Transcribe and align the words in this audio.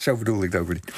Zo 0.00 0.16
bedoel 0.16 0.42
ik 0.42 0.52
het 0.52 0.60
ook 0.60 0.72
niet. 0.72 0.92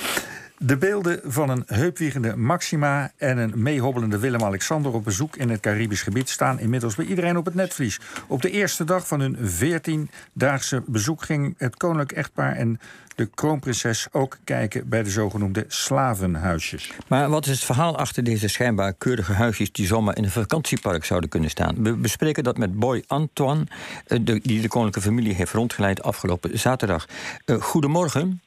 De 0.59 0.77
beelden 0.77 1.21
van 1.25 1.49
een 1.49 1.63
heupwiegende 1.67 2.37
Maxima 2.37 3.13
en 3.17 3.39
een 3.39 3.53
meehobbelende 3.55 4.19
Willem-Alexander 4.19 4.93
op 4.93 5.05
bezoek 5.05 5.37
in 5.37 5.51
het 5.51 5.61
Caribisch 5.61 6.03
gebied 6.03 6.29
staan 6.29 6.59
inmiddels 6.59 6.95
bij 6.95 7.05
iedereen 7.05 7.37
op 7.37 7.45
het 7.45 7.55
netvlies. 7.55 8.01
Op 8.27 8.43
de 8.43 8.51
eerste 8.51 8.85
dag 8.85 9.07
van 9.07 9.21
hun 9.21 9.37
14-daagse 9.37 10.83
bezoek 10.87 11.23
ging 11.23 11.55
het 11.59 11.77
koninklijk 11.77 12.13
echtpaar 12.13 12.57
en 12.57 12.81
de 13.15 13.27
kroonprinses 13.27 14.07
ook 14.13 14.39
kijken 14.45 14.89
bij 14.89 15.03
de 15.03 15.11
zogenoemde 15.11 15.65
slavenhuisjes. 15.69 16.93
Maar 17.09 17.29
wat 17.29 17.47
is 17.47 17.53
het 17.53 17.65
verhaal 17.65 17.99
achter 17.99 18.25
deze 18.25 18.49
schijnbaar 18.49 18.93
keurige 18.93 19.33
huisjes 19.33 19.73
die 19.73 19.87
zomaar 19.87 20.17
in 20.17 20.25
een 20.25 20.31
vakantiepark 20.31 21.05
zouden 21.05 21.31
kunnen 21.31 21.51
staan? 21.51 21.83
We 21.83 21.93
bespreken 21.93 22.45
dat 22.45 22.59
met 22.59 22.79
Boy 22.79 23.05
Antoine, 23.07 23.67
eh, 24.07 24.19
die 24.25 24.61
de 24.61 24.69
koninklijke 24.69 25.01
familie 25.11 25.35
heeft 25.35 25.53
rondgeleid 25.53 26.03
afgelopen 26.03 26.59
zaterdag. 26.59 27.07
Uh, 27.47 27.63
goedemorgen. 27.63 28.41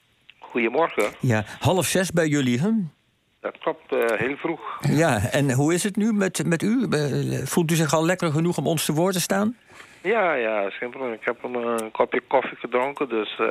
Goedemorgen. 0.55 1.11
Ja, 1.19 1.43
half 1.59 1.85
zes 1.85 2.11
bij 2.11 2.27
jullie, 2.27 2.59
hè? 2.59 2.69
Dat 3.41 3.57
klopt, 3.57 3.93
uh, 3.93 4.05
heel 4.17 4.35
vroeg. 4.35 4.79
Ja, 4.81 5.19
en 5.31 5.51
hoe 5.51 5.73
is 5.73 5.83
het 5.83 5.95
nu 5.95 6.13
met, 6.13 6.45
met 6.45 6.61
u? 6.61 6.87
Voelt 7.45 7.71
u 7.71 7.75
zich 7.75 7.93
al 7.93 8.05
lekker 8.05 8.31
genoeg 8.31 8.57
om 8.57 8.67
ons 8.67 8.85
te 8.85 8.93
woord 8.93 9.13
te 9.13 9.19
staan? 9.19 9.57
Ja, 10.01 10.33
ja, 10.33 10.69
simpel. 10.69 11.13
Ik 11.13 11.25
heb 11.25 11.43
een, 11.43 11.53
een 11.53 11.91
kopje 11.91 12.21
koffie 12.27 12.57
gedronken, 12.57 13.09
dus... 13.09 13.37
Uh, 13.39 13.47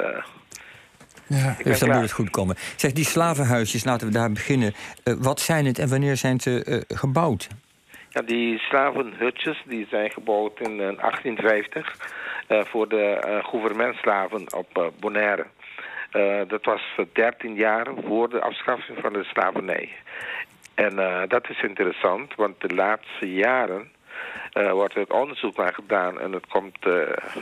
ja, 1.26 1.56
dus 1.62 1.78
dan 1.78 1.88
moet 1.88 2.00
het 2.00 2.12
goed 2.12 2.30
komen. 2.30 2.56
Zeg, 2.76 2.92
die 2.92 3.04
slavenhuisjes, 3.04 3.84
laten 3.84 4.06
we 4.06 4.12
daar 4.12 4.32
beginnen. 4.32 4.74
Uh, 5.04 5.14
wat 5.18 5.40
zijn 5.40 5.66
het 5.66 5.78
en 5.78 5.88
wanneer 5.88 6.16
zijn 6.16 6.40
ze 6.40 6.84
gebouwd? 6.88 7.48
Ja, 8.08 8.22
die 8.22 8.58
slavenhutjes 8.58 9.62
die 9.66 9.86
zijn 9.90 10.10
gebouwd 10.10 10.60
in 10.60 10.76
1850 10.76 11.96
voor 12.48 12.88
de 12.88 13.18
gouvernementslaven 13.42 14.54
op 14.54 14.92
Bonaire. 15.00 15.46
Uh, 16.16 16.40
dat 16.48 16.64
was 16.64 16.82
13 17.12 17.54
jaar 17.54 17.86
voor 18.06 18.28
de 18.28 18.40
afschaffing 18.40 18.98
van 19.00 19.12
de 19.12 19.24
slavernij. 19.24 19.88
En 20.74 20.92
uh, 20.94 21.22
dat 21.28 21.48
is 21.48 21.62
interessant, 21.62 22.34
want 22.34 22.60
de 22.60 22.74
laatste 22.74 23.32
jaren 23.34 23.88
uh, 24.54 24.70
wordt 24.70 24.94
er 24.94 25.14
onderzoek 25.14 25.56
naar 25.56 25.74
gedaan. 25.74 26.20
En 26.20 26.32
het 26.32 26.46
komt 26.46 26.84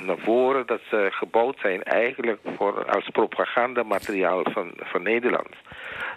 naar 0.06 0.18
voren 0.18 0.66
dat 0.66 0.80
ze 0.91 1.08
gebouwd 1.10 1.58
zijn 1.58 1.82
eigenlijk 1.82 2.41
voor, 2.56 2.84
als 2.91 3.08
propagandamateriaal 3.08 4.42
van, 4.52 4.72
van 4.77 5.02
Nederland. 5.02 5.55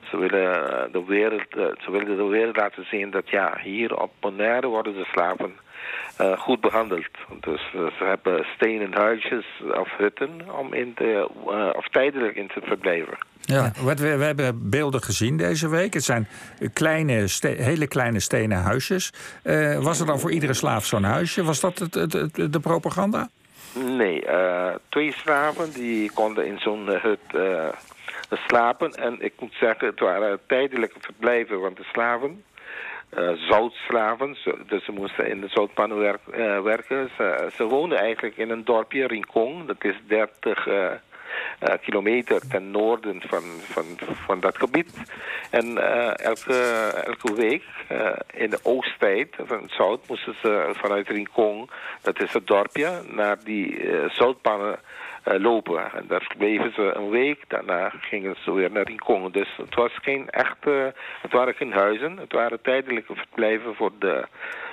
Ze 0.09 0.17
willen, 0.17 0.91
de 0.91 1.05
wereld, 1.05 1.47
ze 1.51 1.91
willen 1.91 2.17
de 2.17 2.25
wereld 2.25 2.55
laten 2.55 2.85
zien 2.85 3.11
dat 3.11 3.29
ja, 3.29 3.57
hier 3.61 4.01
op 4.01 4.11
Bonaire 4.19 4.67
worden 4.67 4.93
de 4.93 5.05
slaven 5.11 5.55
goed 6.37 6.61
behandeld. 6.61 7.07
Dus 7.39 7.61
ze 7.71 8.03
hebben 8.03 8.45
stenen 8.55 8.93
huisjes 8.93 9.45
of 9.73 9.97
hutten 9.97 10.57
om 10.57 10.73
in 10.73 10.93
te, 10.93 11.29
of 11.75 11.87
tijdelijk 11.87 12.35
in 12.35 12.47
te 12.47 12.61
verblijven. 12.61 13.17
Ja, 13.45 13.71
wat 13.81 13.99
we, 13.99 14.17
we 14.17 14.23
hebben 14.23 14.69
beelden 14.69 15.01
gezien 15.01 15.37
deze 15.37 15.67
week. 15.67 15.93
Het 15.93 16.03
zijn 16.03 16.27
kleine, 16.73 17.27
hele 17.41 17.87
kleine 17.87 18.19
stenen 18.19 18.57
huisjes. 18.57 19.13
was 19.79 19.99
er 19.99 20.05
dan 20.05 20.19
voor 20.19 20.31
iedere 20.31 20.53
slaaf 20.53 20.85
zo'n 20.85 21.03
huisje? 21.03 21.43
Was 21.43 21.59
dat 21.59 21.79
het, 21.79 21.93
het, 21.93 22.13
het, 22.13 22.53
de 22.53 22.59
propaganda? 22.59 23.29
Nee, 23.73 24.23
twee 24.89 25.11
slaven 25.11 25.73
die 25.73 26.11
konden 26.11 26.47
in 26.47 26.59
zo'n 26.59 26.87
hut 26.87 27.19
slapen. 28.29 28.91
En 28.91 29.21
ik 29.21 29.33
moet 29.39 29.53
zeggen, 29.59 29.87
het 29.87 29.99
waren 29.99 30.39
tijdelijke 30.47 30.99
verblijven, 30.99 31.59
want 31.59 31.77
de 31.77 31.83
slaven 31.83 32.43
uh, 33.17 33.29
zoutslaven. 33.49 34.37
Dus 34.67 34.85
ze 34.85 34.91
moesten 34.91 35.29
in 35.29 35.41
de 35.41 35.47
zoutpannen 35.47 35.97
werk, 35.97 36.21
uh, 36.37 36.61
werken. 36.61 37.09
Ze, 37.17 37.49
ze, 37.55 37.63
woonden 37.63 37.97
eigenlijk 37.97 38.37
in 38.37 38.49
een 38.49 38.63
dorpje, 38.63 39.07
Rincon. 39.07 39.65
Dat 39.65 39.83
is 39.83 39.95
30 40.07 40.67
uh, 40.67 40.85
eh, 40.85 40.91
kilometer 41.81 42.47
ten 42.47 42.71
noorden 42.71 43.21
van, 43.27 43.43
van, 43.61 43.85
van 44.25 44.39
dat 44.39 44.57
gebied. 44.57 44.93
En 45.49 45.77
elke, 46.17 46.55
elke 47.05 47.33
week 47.33 47.63
in 48.33 48.49
de 48.49 48.59
oosttijd 48.63 49.35
van 49.43 49.61
het 49.61 49.71
zout 49.71 50.07
moesten 50.07 50.35
ze 50.41 50.69
vanuit 50.73 51.07
Rincon, 51.07 51.69
dat 52.01 52.21
is 52.21 52.33
het 52.33 52.47
dorpje, 52.47 53.01
naar 53.07 53.37
die 53.43 53.89
zoutpannen 54.07 54.79
lopen. 55.25 55.91
En 55.93 56.05
daar 56.07 56.33
bleven 56.37 56.73
ze 56.73 56.91
een 56.95 57.09
week. 57.09 57.43
Daarna 57.47 57.89
gingen 57.89 58.35
ze 58.43 58.51
weer 58.53 58.71
naar 58.71 58.83
Rincon. 58.83 59.31
Dus 59.31 59.55
het, 59.57 59.75
was 59.75 59.91
geen 60.01 60.29
echte, 60.29 60.93
het 61.21 61.31
waren 61.31 61.53
geen 61.53 61.71
huizen. 61.71 62.17
Het 62.17 62.31
waren 62.31 62.61
tijdelijke 62.61 63.15
verblijven 63.15 63.75
voor 63.75 63.91
de, 63.99 64.27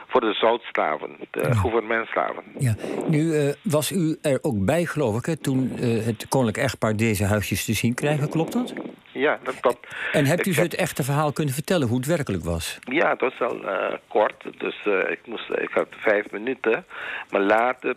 voor 0.06 0.20
de 0.20 0.32
zoutslaven, 0.32 1.16
de 1.30 1.40
ja. 1.40 1.54
gouvernementslaven. 1.54 2.42
Ja. 2.58 2.74
Nu 3.06 3.18
uh, 3.18 3.52
was 3.62 3.90
u 3.90 4.18
er 4.22 4.38
ook 4.42 4.64
bij, 4.64 4.84
geloof 4.84 5.18
ik, 5.18 5.26
hè, 5.26 5.36
toen 5.36 5.72
uh, 5.78 6.04
het 6.04 6.28
koninklijk 6.28 6.66
echtpaar 6.66 6.96
deze 6.96 7.24
huisjes 7.24 7.64
te 7.64 7.72
zien 7.72 7.94
krijgen. 7.94 8.28
Klopt 8.28 8.52
dat? 8.52 8.74
Ja, 9.12 9.38
dat 9.42 9.60
klopt. 9.60 9.86
En 10.12 10.24
hebt 10.24 10.46
u 10.46 10.50
ik 10.50 10.56
ze 10.56 10.62
het 10.62 10.74
echte 10.74 11.02
verhaal 11.02 11.32
kunnen 11.32 11.54
vertellen, 11.54 11.88
hoe 11.88 11.96
het 11.96 12.06
werkelijk 12.06 12.44
was? 12.44 12.78
Ja, 12.80 13.10
het 13.10 13.20
was 13.20 13.40
al 13.40 13.64
uh, 13.64 13.94
kort, 14.08 14.44
dus 14.58 14.76
ik, 15.08 15.18
moest, 15.24 15.50
ik 15.50 15.70
had 15.70 15.88
vijf 15.90 16.30
minuten. 16.30 16.84
Maar 17.30 17.40
later, 17.40 17.96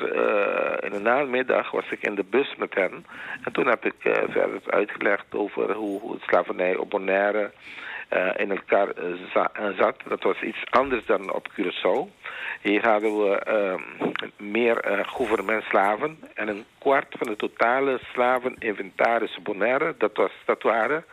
in 0.83 0.91
de 0.91 0.99
namiddag, 1.01 1.71
was 1.71 1.91
ik 1.91 2.01
in 2.01 2.15
de 2.15 2.25
bus 2.29 2.55
met 2.57 2.75
hen. 2.75 3.05
En 3.43 3.51
toen 3.51 3.67
heb 3.67 3.85
ik 3.85 3.95
verder 4.29 4.61
uitgelegd 4.65 5.25
over 5.29 5.73
hoe, 5.73 5.99
hoe 5.99 6.13
het 6.13 6.21
slavernij 6.21 6.75
op 6.75 6.89
Bonaire 6.89 7.51
in 8.35 8.51
elkaar 8.51 8.87
uh, 8.87 9.77
zat. 9.77 9.95
Dat 10.07 10.23
was 10.23 10.41
iets 10.41 10.63
anders 10.69 11.05
dan 11.05 11.33
op 11.33 11.47
Curaçao. 11.51 12.23
Hier 12.61 12.87
hadden 12.87 13.17
we 13.17 13.41
uh, 13.47 14.09
meer 14.37 14.91
uh, 14.91 14.99
gouvernementslaven 15.07 16.17
en 16.33 16.47
een 16.47 16.65
kwart 16.77 17.15
van 17.17 17.27
de 17.27 17.35
totale 17.35 17.99
slaveninventaris 18.13 19.39
Bonaire, 19.43 19.95
dat, 19.97 20.11
was, 20.13 20.31
dat 20.45 20.63
waren 20.63 21.03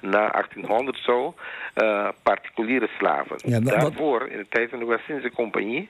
na 0.00 0.30
1800 0.30 0.98
zo, 0.98 1.34
uh, 1.74 2.08
particuliere 2.22 2.88
slaven. 2.98 3.36
Ja, 3.44 3.60
Daarvoor, 3.60 4.28
in 4.28 4.38
de 4.38 4.46
tijd 4.48 4.70
van 4.70 4.78
de 4.78 4.84
West-Indische 4.84 5.30
Compagnie, 5.30 5.88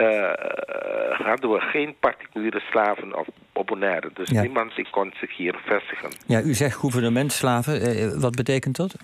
uh, 0.00 0.32
hadden 1.10 1.50
we 1.50 1.60
geen 1.60 1.94
particuliere 2.00 2.60
slaven 2.60 3.18
op, 3.18 3.26
op 3.52 3.66
Bonaire. 3.66 4.10
Dus 4.14 4.28
ja. 4.28 4.40
niemand 4.40 4.90
kon 4.90 5.12
zich 5.20 5.36
hier 5.36 5.54
vestigen. 5.64 6.10
Ja, 6.26 6.40
u 6.40 6.54
zegt 6.54 6.76
gouvernementslaven. 6.76 8.20
wat 8.20 8.36
betekent 8.36 8.76
dat? 8.76 8.96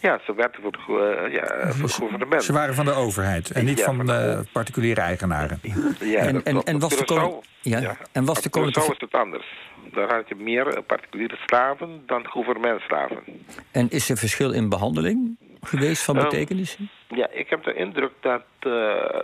Ja, 0.00 0.20
ze 0.24 0.34
werden 0.34 0.62
voor, 0.62 0.72
de, 0.72 0.78
uh, 1.26 1.32
ja, 1.32 1.72
voor 1.72 1.82
het 1.82 1.92
gouvernement. 1.92 2.44
Ze 2.44 2.52
waren 2.52 2.74
van 2.74 2.84
de 2.84 2.92
overheid 2.92 3.50
en 3.50 3.64
niet 3.64 3.78
ja, 3.78 3.84
van, 3.84 4.06
de 4.06 4.44
particuliere 4.52 5.00
eigenaren. 5.00 5.60
Ja, 6.00 6.18
en, 6.20 6.44
en, 6.44 6.62
en 6.62 6.78
was 6.78 6.96
de 6.96 7.04
koning... 7.04 7.44
Ja. 7.60 7.78
ja. 7.78 7.96
En 8.12 8.24
was 8.24 8.42
de 8.42 8.48
koning... 8.48 8.74
Zo 8.74 8.80
is 8.80 8.98
het 8.98 9.12
anders. 9.12 9.46
Daar 9.92 10.14
had 10.14 10.28
je 10.28 10.34
meer 10.34 10.82
particuliere 10.82 11.36
slaven 11.46 12.02
dan 12.06 12.26
gouvernementslaven. 12.26 13.22
En 13.70 13.90
is 13.90 14.10
er 14.10 14.16
verschil 14.16 14.52
in 14.52 14.68
behandeling 14.68 15.36
geweest 15.60 16.02
van 16.02 16.14
betekenis? 16.14 16.76
Um, 16.80 16.88
ja, 16.88 16.97
ik 17.48 17.54
heb 17.54 17.64
de 17.64 17.74
indruk 17.74 18.12
dat 18.20 18.42
uh, 18.60 18.72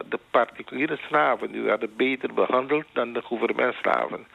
de 0.09 0.19
particuliere 0.31 0.99
slaven 1.09 1.51
nu 1.51 1.63
werden 1.63 1.97
beter 1.97 2.35
behandeld 2.35 2.85
dan 2.93 3.13
de 3.13 3.23
gouvernementslaven. 3.23 4.27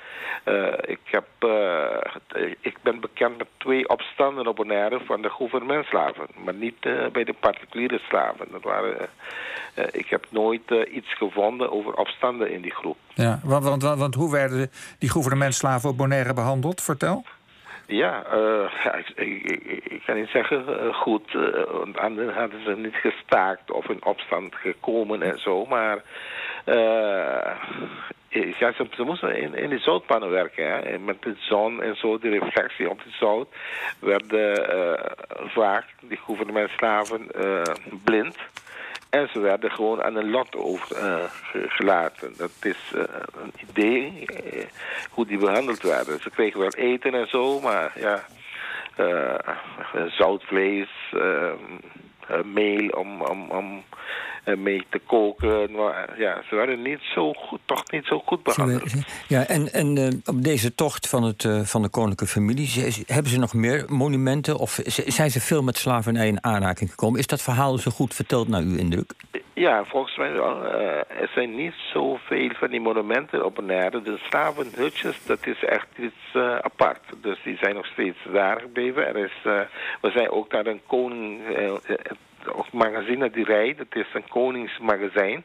Uh, 0.46 0.74
ik, 0.82 1.00
heb, 1.04 1.28
uh, 1.40 2.46
ik 2.60 2.78
ben 2.82 3.00
bekend 3.00 3.38
met 3.38 3.48
twee 3.58 3.90
opstanden 3.90 4.48
op 4.48 4.56
Bonaire 4.56 5.00
van 5.06 5.22
de 5.22 5.30
gouvernementslaven, 5.30 6.26
maar 6.44 6.54
niet 6.54 6.80
bij 7.12 7.24
de 7.24 7.36
particuliere 7.40 8.00
slaven. 8.08 8.48
Dat 8.52 8.64
waren, 8.64 9.10
ik 9.92 10.10
heb 10.10 10.26
nooit 10.30 10.72
iets 10.92 11.14
gevonden 11.14 11.72
over 11.72 11.94
opstanden 11.94 12.52
in 12.52 12.62
die 12.62 12.76
groep. 12.76 12.98
Ja, 13.14 13.40
want, 13.44 13.64
want, 13.64 13.84
want 13.84 14.16
hoe 14.16 14.32
werden 14.32 14.72
die 15.00 15.10
gouvernementslaven 15.10 15.90
op 15.90 15.98
Bonaire 15.98 16.34
behandeld? 16.34 16.82
Vertel. 16.82 17.26
Ja, 17.92 18.26
uh, 18.34 18.72
ik, 19.16 20.02
kan 20.06 20.16
niet 20.16 20.30
zeggen 20.30 20.66
uh, 20.70 20.94
goed, 20.94 21.34
uh, 21.34 21.64
want 21.72 21.98
anderen 21.98 22.34
hadden 22.34 22.64
ze 22.64 22.76
niet 22.76 22.96
gestaakt 22.96 23.72
of 23.72 23.90
in 23.90 24.06
opstand 24.06 24.56
gekomen 24.56 25.22
en 25.22 25.40
zo, 25.40 25.66
maar 25.66 26.02
ja, 28.60 28.74
ze, 28.74 29.04
moesten 29.04 29.38
in, 29.38 29.56
in 29.56 29.70
de 29.70 29.80
zoutpannen 29.80 30.30
werken, 30.30 30.66
hè. 30.66 30.98
met 31.00 31.22
de 31.22 31.36
zon 31.38 31.82
en 31.82 31.96
zo, 31.96 32.20
de 32.20 32.30
reflectie 32.30 32.90
op 32.90 33.04
de 33.04 33.12
zout, 33.20 33.48
werden 34.00 34.70
vaak 35.48 35.86
die 36.02 36.18
gouvernementslaven 36.18 37.28
blind. 38.04 38.38
En 39.10 39.30
ze 39.34 39.40
werden 39.40 39.72
gewoon 39.72 40.04
aan 40.04 40.16
een 40.16 40.30
lot 40.30 40.56
overgelaten. 40.56 42.32
Uh, 42.32 42.38
dat 42.38 42.52
is 42.62 42.92
uh, 42.96 43.04
een 43.42 43.54
idee 43.70 44.26
uh, 44.54 44.64
hoe 45.10 45.26
die 45.26 45.38
behandeld 45.38 45.82
werden. 45.82 46.20
Ze 46.20 46.30
kregen 46.30 46.60
wel 46.60 46.74
eten 46.74 47.14
en 47.14 47.28
zo, 47.28 47.60
maar 47.60 47.92
ja, 48.00 48.24
zoutvlees, 50.08 51.14
meel 52.54 52.90
om, 52.90 53.22
om, 53.22 53.52
om 53.52 53.84
mee 54.58 54.86
te 54.90 55.00
koken. 55.08 55.72
Maar 55.72 56.20
ja, 56.20 56.42
ze 56.50 56.56
werden 56.56 56.82
niet 56.82 57.00
zo 57.14 57.34
goed, 57.34 57.60
toch 57.66 57.92
niet 57.92 58.06
zo 58.06 58.22
goed 58.26 58.44
behandeld. 58.44 58.94
Ja, 59.28 59.48
en, 59.48 59.74
en 59.74 59.98
uh, 59.98 60.08
op 60.26 60.44
deze 60.44 60.76
tocht 60.76 61.08
van, 61.08 61.24
het, 61.24 61.48
van 61.64 61.82
de 61.82 61.90
koninklijke 61.90 62.34
familie... 62.34 62.94
hebben 63.06 63.32
ze 63.32 63.40
nog 63.40 63.54
meer 63.54 63.86
monumenten? 63.88 64.58
Of 64.58 64.80
zijn 64.86 65.32
ze 65.32 65.42
veel 65.42 65.64
met 65.64 65.78
slavernij 65.78 66.28
in 66.28 66.44
aanraking 66.44 66.90
gekomen? 66.90 67.20
Is 67.20 67.28
dat 67.28 67.42
verhaal 67.42 67.78
zo 67.78 67.92
goed 67.92 68.14
verteld 68.14 68.48
naar 68.48 68.62
uw 68.62 68.76
indruk? 68.76 69.14
Ja, 69.60 69.86
volgens 69.86 70.18
mij 70.18 70.32
wel. 70.32 70.66
Uh, 70.66 70.98
er 70.98 71.30
zijn 71.34 71.56
niet 71.56 71.74
zoveel 71.94 72.50
van 72.54 72.70
die 72.70 72.82
monumenten 72.82 73.46
op 73.46 73.56
Bonaire. 73.56 74.02
De 74.02 74.18
slavenhutjes, 74.30 75.26
dat 75.26 75.48
is 75.48 75.64
echt 75.64 75.88
iets 75.98 76.34
uh, 76.34 76.56
apart. 76.56 77.00
Dus 77.22 77.38
die 77.44 77.58
zijn 77.58 77.76
nog 77.76 77.86
steeds 77.86 78.18
daar 78.34 78.60
gebleven. 78.60 79.08
Er 79.08 79.18
is, 79.18 79.32
uh, 79.46 79.60
we 80.02 80.12
zijn 80.12 80.30
ook 80.30 80.52
naar 80.52 80.66
een 80.66 80.82
koning, 80.88 81.40
het 81.46 82.72
magazine 82.72 83.30
Die 83.30 83.44
Rij, 83.44 83.76
dat 83.76 83.96
is 83.96 84.08
een 84.14 84.28
koningsmagazijn. 84.28 85.44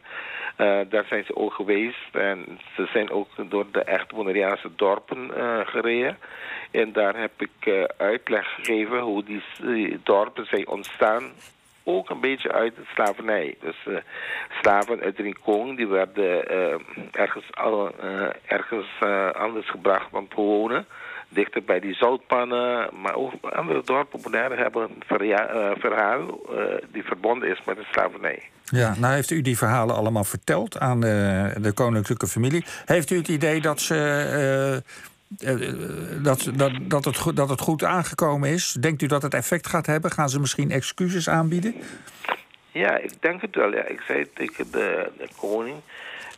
daar 0.88 1.05
zijn 1.08 1.25
ze 1.25 1.37
ook 1.37 1.52
geweest. 1.52 2.14
En 2.14 2.58
ze 2.76 2.87
zijn 2.93 3.10
ook 3.10 3.28
door 3.49 3.67
de 3.72 3.82
echt 3.82 4.12
Bonaireaanse 4.12 4.70
dorpen 4.76 5.31
gereden. 5.67 6.19
En 6.70 6.93
daar 6.93 7.17
heb 7.17 7.32
ik 7.37 7.87
uitleg 7.96 8.55
gegeven 8.55 8.99
hoe 8.99 9.25
die 9.25 9.43
dorpen 10.02 10.46
zijn 10.46 10.69
ontstaan 10.69 11.32
ook 11.84 12.10
een 12.10 12.20
beetje 12.20 12.52
uit 12.52 12.76
de 12.76 12.84
slavernij. 12.94 13.54
Dus 13.60 13.76
uh, 13.88 13.96
slaven 14.62 15.00
uit 15.00 15.19
Rincon 15.19 15.76
die 15.76 15.86
werden 15.86 16.52
uh, 16.52 16.75
ergens, 17.10 17.44
uh, 18.02 18.26
ergens 18.46 18.86
anders 19.32 19.70
gebracht 19.70 20.12
om 20.12 20.28
te 20.28 20.34
wonen. 20.34 20.86
Dichter 21.28 21.64
bij 21.64 21.81
die 21.81 21.94
zoutpannen. 21.94 22.88
Maar 23.02 23.14
ook 23.14 23.32
andere 23.42 23.82
dorpen 23.84 24.22
Bonaire 24.22 24.56
hebben 24.56 24.82
een 24.82 25.76
verhaal 25.78 26.40
die 26.92 27.04
verbonden 27.04 27.48
is 27.48 27.64
met 27.64 27.76
de 27.76 27.86
slavernij. 27.90 28.42
Ja, 28.64 28.94
nou 28.98 29.14
heeft 29.14 29.31
u 29.31 29.40
die 29.40 29.58
verhalen 29.58 29.94
allemaal 29.94 30.25
verteld 30.25 30.78
aan 30.78 31.00
de 31.00 31.72
koninklijke 31.75 32.26
familie. 32.26 32.64
Heeft 32.84 33.10
u 33.10 33.16
het 33.16 33.28
idee 33.28 33.60
dat 33.60 33.81
ze 33.81 33.96
eh, 33.96 34.90
dat, 36.23 36.50
dat, 36.55 36.73
dat, 36.82 37.05
het 37.05 37.37
dat 37.37 37.49
het 37.49 37.61
goed 37.61 37.85
aangekomen 37.85 38.49
is? 38.50 38.73
Denkt 38.73 39.03
u 39.03 39.06
dat 39.06 39.23
het 39.23 39.35
effect 39.35 39.67
gaat 39.67 39.87
hebben? 39.87 40.11
Gaan 40.11 40.29
ze 40.29 40.41
misschien 40.41 40.71
excuses 40.71 41.29
aanbieden? 41.29 41.75
Ja, 42.73 42.97
ik 42.97 43.23
denk 43.23 43.41
het 43.41 43.55
wel. 43.55 43.73
Ja. 43.73 43.85
Ik 43.85 44.00
zei 44.06 44.32
tegen 44.32 44.71
de, 44.71 45.11
de 45.19 45.29
koning... 45.37 45.76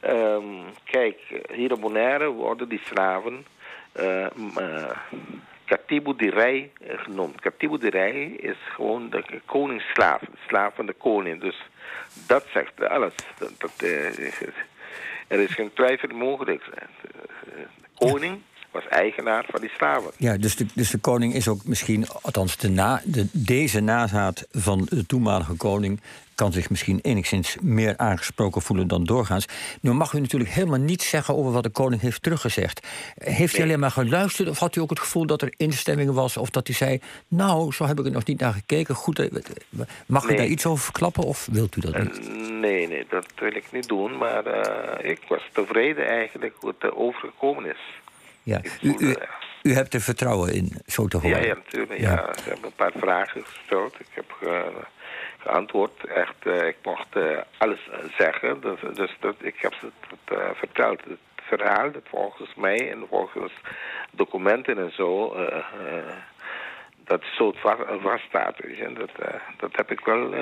Um, 0.09 0.65
kijk, 0.85 1.17
hier 1.53 1.71
in 1.71 1.81
Bonaire 1.81 2.29
worden 2.29 2.69
die 2.69 2.81
slaven... 2.85 3.47
Uh, 4.01 4.27
uh, 4.59 4.91
genoemd. 6.79 7.41
Katibu 7.41 7.79
Direi 7.79 8.35
is 8.37 8.57
gewoon 8.75 9.11
de 9.11 9.41
koningsslaaf. 9.45 10.21
Slaaf 10.49 10.75
van 10.75 10.87
de 10.87 10.93
koning. 10.93 11.41
Dus 11.41 11.63
dat 12.27 12.45
zegt 12.53 12.89
alles. 12.89 13.15
Dat, 13.59 13.73
er 15.29 15.41
is 15.41 15.55
geen 15.55 15.73
twijfel 15.73 16.09
mogelijk. 16.09 16.65
De 17.45 17.67
koning 17.95 18.41
eigenaar 18.97 19.45
van 19.51 19.61
die 19.61 19.71
slaven. 19.71 20.11
Ja, 20.17 20.37
dus 20.37 20.57
de, 20.57 20.67
dus 20.75 20.91
de 20.91 20.99
koning 20.99 21.35
is 21.35 21.49
ook 21.49 21.65
misschien, 21.65 22.07
althans 22.23 22.57
de 22.57 22.69
na, 22.69 23.03
de, 23.05 23.27
deze 23.33 23.81
nazaat 23.81 24.47
van 24.51 24.87
de 24.91 25.07
toenmalige 25.07 25.57
koning 25.57 26.01
kan 26.37 26.53
zich 26.53 26.71
misschien 26.71 26.99
enigszins 27.03 27.57
meer 27.61 27.97
aangesproken 27.97 28.63
voelen 28.63 28.89
dan 28.89 29.05
doorgaans. 29.05 29.47
Nu 29.81 29.93
mag 29.93 30.13
u 30.13 30.21
natuurlijk 30.21 30.51
helemaal 30.51 30.79
niets 30.79 31.09
zeggen 31.09 31.37
over 31.37 31.53
wat 31.53 31.63
de 31.63 31.71
koning 31.71 32.01
heeft 32.01 32.23
teruggezegd. 32.23 32.87
Heeft 33.15 33.59
u 33.59 33.63
alleen 33.63 33.79
maar 33.79 33.91
geluisterd 33.91 34.49
of 34.49 34.59
had 34.59 34.77
u 34.77 34.81
ook 34.81 34.91
het 34.91 35.01
gevoel 35.01 35.27
dat 35.27 35.43
er 35.43 35.55
instemming 35.57 36.11
was... 36.13 36.37
of 36.37 36.51
dat 36.51 36.67
hij 36.67 36.77
zei, 36.77 37.01
nou, 37.29 37.73
zo 37.73 37.85
heb 37.85 37.99
ik 37.99 38.05
er 38.05 38.11
nog 38.11 38.27
niet 38.27 38.41
naar 38.41 38.53
gekeken. 38.53 38.95
Goed, 38.95 39.19
eh, 39.19 39.31
mag 40.07 40.29
u 40.29 40.37
daar 40.37 40.47
iets 40.47 40.67
over 40.67 40.85
verklappen 40.85 41.23
of 41.23 41.49
wilt 41.53 41.77
u 41.77 41.81
dat 41.81 41.99
niet? 41.99 42.19
Eh, 42.19 42.35
nee, 42.61 42.89
nee, 42.89 43.07
dat 43.09 43.27
wil 43.39 43.57
ik 43.57 43.73
niet 43.73 43.89
doen. 43.89 44.19
Maar 44.19 44.47
uh, 44.47 45.11
ik 45.11 45.21
was 45.29 45.43
tevreden 45.53 46.07
eigenlijk 46.07 46.55
hoe 46.61 46.75
het 46.79 46.93
overgekomen 46.95 47.71
is. 47.71 47.81
Ja. 48.47 48.61
U, 48.83 48.95
u, 48.99 49.17
u, 49.63 49.73
hebt 49.75 49.95
er 49.95 50.01
vertrouwen 50.01 50.53
in, 50.53 50.73
zo 50.87 51.07
te 51.07 51.17
horen. 51.17 51.41
Ja, 51.41 51.47
ja 51.47 51.55
natuurlijk. 51.55 52.01
Ja. 52.01 52.35
Ze 52.43 52.49
hebben 52.49 52.65
een 52.65 52.75
paar 52.77 52.93
vragen 52.97 53.45
gesteld. 53.45 54.01
Ik 54.01 54.07
heb 54.11 54.33
geantwoord. 55.39 56.05
Echt, 56.05 56.47
uh, 56.47 56.67
ik 56.67 56.77
mocht 56.83 57.17
uh, 57.17 57.39
alles 57.59 57.89
zeggen. 58.19 58.61
Dus, 58.61 58.81
dus 58.95 59.17
dat, 59.21 59.35
ik 59.39 59.55
heb 59.59 59.75
ze 59.75 59.87
het, 60.09 60.39
uh, 60.39 60.45
verteld. 60.55 61.01
Het 61.05 61.19
verhaal 61.35 61.93
dat 61.93 62.03
volgens 62.05 62.55
mij 62.55 62.91
en 62.91 63.07
volgens 63.09 63.53
documenten 64.11 64.79
en 64.79 64.93
zo... 64.93 65.37
dat 67.05 67.23
zo 67.37 67.53
vast 68.03 68.25
staat. 68.29 68.57
Dat, 68.95 69.11
dat 69.57 69.77
heb 69.77 69.91
ik 69.91 70.05
wel 70.05 70.35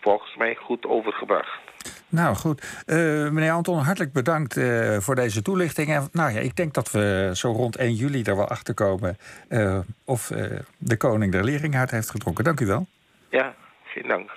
volgens 0.00 0.36
mij 0.36 0.54
goed 0.54 0.86
overgebracht. 0.86 1.60
Nou 2.08 2.36
goed. 2.36 2.82
Uh, 2.86 2.96
meneer 3.30 3.52
Anton, 3.52 3.78
hartelijk 3.78 4.12
bedankt 4.12 4.56
uh, 4.56 4.96
voor 4.98 5.14
deze 5.14 5.42
toelichting. 5.42 5.88
En, 5.88 6.08
nou 6.12 6.32
ja, 6.32 6.40
ik 6.40 6.56
denk 6.56 6.74
dat 6.74 6.90
we 6.90 7.30
zo 7.34 7.52
rond 7.52 7.76
1 7.76 7.94
juli 7.94 8.22
er 8.22 8.36
wel 8.36 8.48
achter 8.48 8.74
komen 8.74 9.16
uh, 9.48 9.78
of 10.04 10.32
de 10.78 10.96
koning 10.96 11.32
de 11.32 11.44
lering 11.44 11.76
uit 11.76 11.90
heeft 11.90 12.10
getrokken. 12.10 12.44
Dank 12.44 12.60
u 12.60 12.66
wel. 12.66 12.86
Ja, 13.30 13.54
geen 13.84 14.08
dank. 14.08 14.26